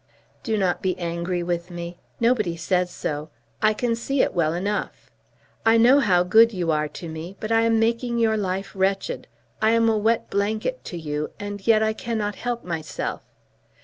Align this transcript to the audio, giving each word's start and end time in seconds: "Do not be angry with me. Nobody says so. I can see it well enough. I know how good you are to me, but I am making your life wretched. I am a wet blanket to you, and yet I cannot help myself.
"Do 0.41 0.57
not 0.57 0.81
be 0.81 0.97
angry 0.97 1.43
with 1.43 1.69
me. 1.69 1.99
Nobody 2.19 2.57
says 2.57 2.89
so. 2.89 3.29
I 3.61 3.75
can 3.75 3.95
see 3.95 4.23
it 4.23 4.33
well 4.33 4.51
enough. 4.55 5.11
I 5.63 5.77
know 5.77 5.99
how 5.99 6.23
good 6.23 6.51
you 6.51 6.71
are 6.71 6.87
to 6.87 7.07
me, 7.07 7.35
but 7.39 7.51
I 7.51 7.61
am 7.61 7.77
making 7.77 8.17
your 8.17 8.35
life 8.35 8.71
wretched. 8.73 9.27
I 9.61 9.73
am 9.73 9.87
a 9.89 9.97
wet 9.99 10.31
blanket 10.31 10.83
to 10.85 10.97
you, 10.97 11.29
and 11.39 11.67
yet 11.67 11.83
I 11.83 11.93
cannot 11.93 12.33
help 12.37 12.63
myself. 12.63 13.21